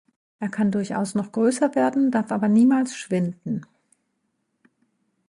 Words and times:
Er 0.39 0.49
kann 0.49 0.71
durchaus 0.71 1.13
noch 1.13 1.31
größer 1.31 1.75
werden, 1.75 2.09
darf 2.09 2.31
aber 2.31 2.47
niemals 2.47 2.95
schwinden! 2.95 3.61